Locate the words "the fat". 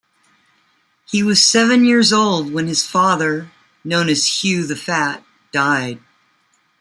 4.65-5.23